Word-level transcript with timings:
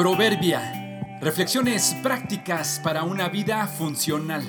Proverbia. 0.00 1.18
Reflexiones 1.20 1.94
prácticas 2.02 2.80
para 2.82 3.02
una 3.02 3.28
vida 3.28 3.66
funcional. 3.66 4.42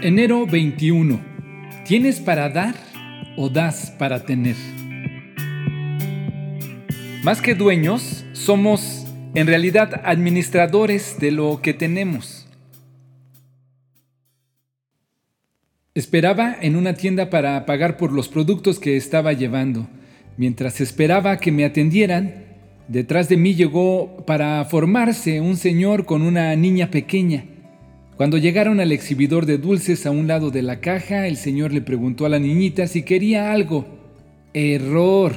Enero 0.00 0.46
21. 0.46 1.20
¿Tienes 1.84 2.20
para 2.20 2.48
dar 2.48 2.76
o 3.36 3.48
das 3.48 3.90
para 3.98 4.24
tener? 4.24 4.54
Más 7.24 7.42
que 7.42 7.56
dueños, 7.56 8.24
somos 8.34 9.04
en 9.34 9.48
realidad 9.48 10.02
administradores 10.04 11.18
de 11.18 11.32
lo 11.32 11.60
que 11.60 11.74
tenemos. 11.74 12.46
Esperaba 15.96 16.56
en 16.60 16.76
una 16.76 16.94
tienda 16.94 17.30
para 17.30 17.66
pagar 17.66 17.96
por 17.96 18.12
los 18.12 18.28
productos 18.28 18.78
que 18.78 18.96
estaba 18.96 19.32
llevando. 19.32 19.88
Mientras 20.36 20.80
esperaba 20.80 21.38
que 21.38 21.50
me 21.50 21.64
atendieran, 21.64 22.51
detrás 22.88 23.28
de 23.28 23.36
mí 23.36 23.54
llegó 23.54 24.24
para 24.26 24.64
formarse 24.64 25.40
un 25.40 25.56
señor 25.56 26.04
con 26.04 26.22
una 26.22 26.54
niña 26.56 26.90
pequeña. 26.90 27.44
Cuando 28.16 28.38
llegaron 28.38 28.78
al 28.80 28.92
exhibidor 28.92 29.46
de 29.46 29.58
dulces 29.58 30.06
a 30.06 30.10
un 30.10 30.28
lado 30.28 30.50
de 30.50 30.62
la 30.62 30.80
caja, 30.80 31.26
el 31.26 31.36
señor 31.36 31.72
le 31.72 31.80
preguntó 31.80 32.26
a 32.26 32.28
la 32.28 32.38
niñita 32.38 32.86
si 32.86 33.02
quería 33.02 33.52
algo. 33.52 33.86
Error. 34.54 35.34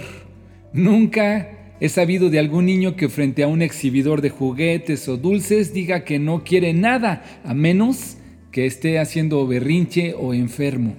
Nunca 0.73 1.50
he 1.80 1.89
sabido 1.89 2.30
de 2.30 2.39
algún 2.39 2.66
niño 2.66 2.95
que 2.95 3.09
frente 3.09 3.44
a 3.44 3.48
un 3.48 3.62
exhibidor 3.62 4.22
de 4.22 4.30
juguetes 4.30 5.08
o 5.08 5.17
dulces 5.17 5.73
diga 5.73 6.03
que 6.03 6.20
no 6.20 6.44
quiere 6.44 6.73
nada, 6.73 7.23
a 7.44 7.53
menos 7.53 8.17
que 8.52 8.66
esté 8.66 9.00
haciendo 9.00 9.45
berrinche 9.48 10.14
o 10.14 10.34
enfermo. 10.34 10.95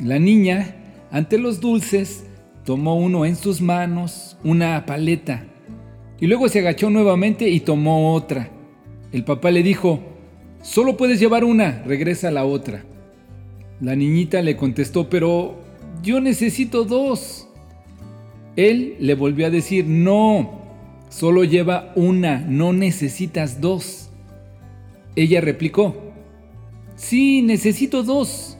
La 0.00 0.18
niña, 0.18 0.74
ante 1.10 1.38
los 1.38 1.60
dulces, 1.60 2.24
Tomó 2.64 2.96
uno 2.96 3.24
en 3.26 3.36
sus 3.36 3.60
manos, 3.60 4.36
una 4.44 4.86
paleta, 4.86 5.44
y 6.22 6.28
luego 6.28 6.48
se 6.48 6.60
agachó 6.60 6.88
nuevamente 6.88 7.48
y 7.48 7.58
tomó 7.58 8.14
otra. 8.14 8.48
El 9.10 9.24
papá 9.24 9.50
le 9.50 9.64
dijo, 9.64 9.98
solo 10.62 10.96
puedes 10.96 11.18
llevar 11.18 11.42
una, 11.42 11.82
regresa 11.82 12.30
la 12.30 12.44
otra. 12.44 12.84
La 13.80 13.96
niñita 13.96 14.40
le 14.40 14.56
contestó, 14.56 15.10
pero 15.10 15.56
yo 16.00 16.20
necesito 16.20 16.84
dos. 16.84 17.48
Él 18.54 18.94
le 19.00 19.16
volvió 19.16 19.48
a 19.48 19.50
decir, 19.50 19.84
no, 19.86 20.60
solo 21.08 21.42
lleva 21.42 21.92
una, 21.96 22.38
no 22.38 22.72
necesitas 22.72 23.60
dos. 23.60 24.10
Ella 25.16 25.40
replicó, 25.40 25.96
sí, 26.94 27.42
necesito 27.42 28.04
dos, 28.04 28.56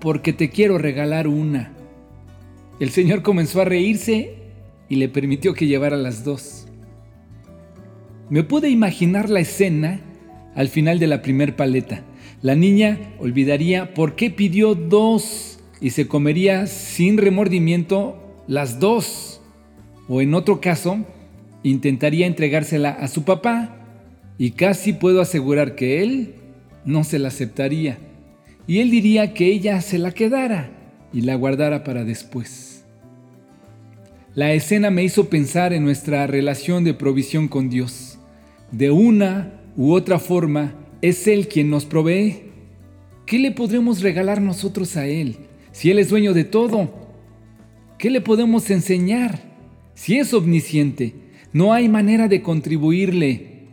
porque 0.00 0.32
te 0.32 0.50
quiero 0.50 0.78
regalar 0.78 1.28
una. 1.28 1.72
El 2.84 2.90
Señor 2.90 3.22
comenzó 3.22 3.62
a 3.62 3.64
reírse 3.64 4.34
y 4.90 4.96
le 4.96 5.08
permitió 5.08 5.54
que 5.54 5.66
llevara 5.66 5.96
las 5.96 6.22
dos. 6.22 6.66
Me 8.28 8.42
pude 8.42 8.68
imaginar 8.68 9.30
la 9.30 9.40
escena 9.40 10.02
al 10.54 10.68
final 10.68 10.98
de 10.98 11.06
la 11.06 11.22
primer 11.22 11.56
paleta. 11.56 12.04
La 12.42 12.54
niña 12.54 13.14
olvidaría 13.18 13.94
por 13.94 14.16
qué 14.16 14.28
pidió 14.28 14.74
dos 14.74 15.60
y 15.80 15.92
se 15.92 16.08
comería 16.08 16.66
sin 16.66 17.16
remordimiento 17.16 18.22
las 18.46 18.80
dos. 18.80 19.40
O 20.06 20.20
en 20.20 20.34
otro 20.34 20.60
caso, 20.60 21.06
intentaría 21.62 22.26
entregársela 22.26 22.90
a 22.90 23.08
su 23.08 23.24
papá 23.24 23.78
y 24.36 24.50
casi 24.50 24.92
puedo 24.92 25.22
asegurar 25.22 25.74
que 25.74 26.02
él 26.02 26.34
no 26.84 27.02
se 27.02 27.18
la 27.18 27.28
aceptaría. 27.28 27.96
Y 28.66 28.80
él 28.80 28.90
diría 28.90 29.32
que 29.32 29.46
ella 29.46 29.80
se 29.80 29.96
la 29.96 30.12
quedara 30.12 30.83
y 31.14 31.20
la 31.22 31.36
guardara 31.36 31.84
para 31.84 32.04
después. 32.04 32.84
La 34.34 34.52
escena 34.52 34.90
me 34.90 35.04
hizo 35.04 35.30
pensar 35.30 35.72
en 35.72 35.84
nuestra 35.84 36.26
relación 36.26 36.82
de 36.82 36.92
provisión 36.92 37.46
con 37.46 37.70
Dios. 37.70 38.18
De 38.72 38.90
una 38.90 39.60
u 39.76 39.92
otra 39.92 40.18
forma, 40.18 40.74
es 41.00 41.28
Él 41.28 41.46
quien 41.46 41.70
nos 41.70 41.84
provee. 41.84 42.50
¿Qué 43.26 43.38
le 43.38 43.52
podremos 43.52 44.02
regalar 44.02 44.40
nosotros 44.40 44.96
a 44.96 45.06
Él 45.06 45.36
si 45.70 45.90
Él 45.90 46.00
es 46.00 46.08
dueño 46.08 46.34
de 46.34 46.42
todo? 46.42 46.90
¿Qué 47.96 48.10
le 48.10 48.20
podemos 48.20 48.68
enseñar 48.70 49.40
si 49.94 50.18
es 50.18 50.34
omnisciente? 50.34 51.14
No 51.52 51.72
hay 51.72 51.88
manera 51.88 52.26
de 52.26 52.42
contribuirle. 52.42 53.68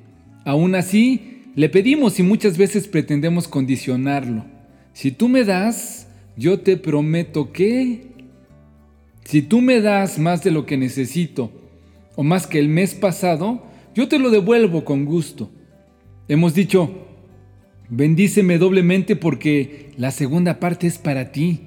Aún 0.45 0.75
así, 0.75 1.45
le 1.55 1.69
pedimos 1.69 2.19
y 2.19 2.23
muchas 2.23 2.57
veces 2.59 2.87
pretendemos 2.87 3.47
condicionarlo. 3.47 4.45
Si 4.93 5.09
tú 5.09 5.27
me 5.27 5.43
das, 5.43 6.07
yo 6.37 6.59
te 6.59 6.77
prometo 6.77 7.51
que 7.51 8.11
si 9.23 9.41
tú 9.41 9.61
me 9.61 9.81
das 9.81 10.19
más 10.19 10.43
de 10.43 10.51
lo 10.51 10.65
que 10.65 10.77
necesito 10.77 11.51
o 12.15 12.23
más 12.23 12.47
que 12.47 12.59
el 12.59 12.67
mes 12.67 12.95
pasado, 12.95 13.63
yo 13.95 14.07
te 14.07 14.19
lo 14.19 14.29
devuelvo 14.29 14.83
con 14.83 15.05
gusto. 15.05 15.49
Hemos 16.27 16.53
dicho, 16.53 17.07
bendíceme 17.89 18.57
doblemente 18.57 19.15
porque 19.15 19.91
la 19.97 20.11
segunda 20.11 20.59
parte 20.59 20.87
es 20.87 20.97
para 20.97 21.31
ti. 21.31 21.61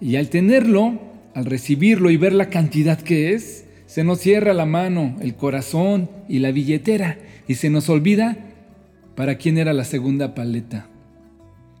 Y 0.00 0.16
al 0.16 0.28
tenerlo, 0.28 1.00
al 1.34 1.44
recibirlo 1.44 2.10
y 2.10 2.16
ver 2.16 2.32
la 2.32 2.50
cantidad 2.50 3.00
que 3.00 3.32
es, 3.32 3.66
se 3.86 4.04
nos 4.04 4.20
cierra 4.20 4.54
la 4.54 4.66
mano, 4.66 5.16
el 5.20 5.34
corazón 5.34 6.10
y 6.28 6.38
la 6.38 6.50
billetera 6.50 7.18
y 7.46 7.56
se 7.56 7.70
nos 7.70 7.88
olvida 7.88 8.38
para 9.14 9.36
quién 9.36 9.58
era 9.58 9.72
la 9.72 9.84
segunda 9.84 10.34
paleta. 10.34 10.88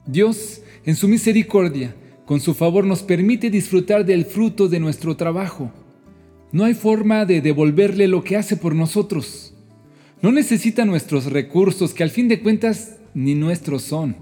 Dios, 0.06 0.62
en 0.84 0.96
su 0.96 1.08
misericordia, 1.08 1.94
con 2.32 2.40
su 2.40 2.54
favor 2.54 2.86
nos 2.86 3.02
permite 3.02 3.50
disfrutar 3.50 4.06
del 4.06 4.24
fruto 4.24 4.66
de 4.66 4.80
nuestro 4.80 5.18
trabajo. 5.18 5.70
No 6.50 6.64
hay 6.64 6.72
forma 6.72 7.26
de 7.26 7.42
devolverle 7.42 8.08
lo 8.08 8.24
que 8.24 8.38
hace 8.38 8.56
por 8.56 8.74
nosotros. 8.74 9.52
No 10.22 10.32
necesita 10.32 10.86
nuestros 10.86 11.26
recursos 11.26 11.92
que 11.92 12.02
al 12.02 12.08
fin 12.08 12.28
de 12.28 12.40
cuentas 12.40 12.96
ni 13.12 13.34
nuestros 13.34 13.82
son. 13.82 14.16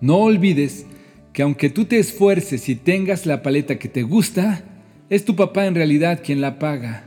No 0.00 0.16
olvides 0.16 0.86
que 1.32 1.42
aunque 1.42 1.70
tú 1.70 1.84
te 1.84 2.00
esfuerces 2.00 2.68
y 2.68 2.74
tengas 2.74 3.26
la 3.26 3.42
paleta 3.42 3.78
que 3.78 3.88
te 3.88 4.02
gusta, 4.02 4.64
es 5.08 5.24
tu 5.24 5.36
papá 5.36 5.66
en 5.66 5.76
realidad 5.76 6.22
quien 6.24 6.40
la 6.40 6.58
paga. 6.58 7.04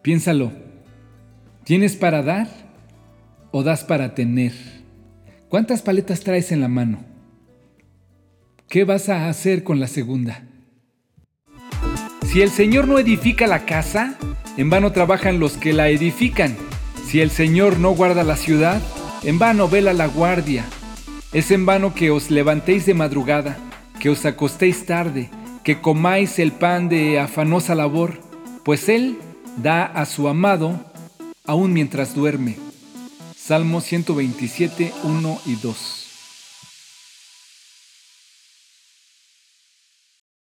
Piénsalo. 0.00 0.52
¿Tienes 1.64 1.96
para 1.96 2.22
dar 2.22 2.48
o 3.50 3.62
das 3.62 3.84
para 3.84 4.14
tener? 4.14 4.54
¿Cuántas 5.50 5.82
paletas 5.82 6.20
traes 6.20 6.50
en 6.50 6.62
la 6.62 6.68
mano? 6.68 7.13
¿Qué 8.74 8.82
vas 8.82 9.08
a 9.08 9.28
hacer 9.28 9.62
con 9.62 9.78
la 9.78 9.86
segunda? 9.86 10.42
Si 12.26 12.42
el 12.42 12.50
Señor 12.50 12.88
no 12.88 12.98
edifica 12.98 13.46
la 13.46 13.66
casa, 13.66 14.18
en 14.56 14.68
vano 14.68 14.90
trabajan 14.90 15.38
los 15.38 15.56
que 15.56 15.72
la 15.72 15.90
edifican. 15.90 16.56
Si 17.06 17.20
el 17.20 17.30
Señor 17.30 17.78
no 17.78 17.92
guarda 17.92 18.24
la 18.24 18.34
ciudad, 18.34 18.82
en 19.22 19.38
vano 19.38 19.68
vela 19.68 19.92
la 19.92 20.08
guardia. 20.08 20.64
Es 21.32 21.52
en 21.52 21.66
vano 21.66 21.94
que 21.94 22.10
os 22.10 22.32
levantéis 22.32 22.84
de 22.84 22.94
madrugada, 22.94 23.58
que 24.00 24.10
os 24.10 24.26
acostéis 24.26 24.84
tarde, 24.86 25.30
que 25.62 25.80
comáis 25.80 26.40
el 26.40 26.50
pan 26.50 26.88
de 26.88 27.20
afanosa 27.20 27.76
labor, 27.76 28.18
pues 28.64 28.88
Él 28.88 29.18
da 29.56 29.84
a 29.84 30.04
su 30.04 30.26
amado 30.26 30.80
aún 31.44 31.72
mientras 31.72 32.12
duerme. 32.12 32.56
Salmo 33.36 33.80
127, 33.80 34.92
1 35.04 35.40
y 35.46 35.54
2. 35.62 36.03